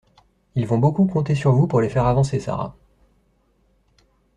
[0.55, 2.75] Ils vont beaucoup compter sur vous pour les faire avancer, Sara.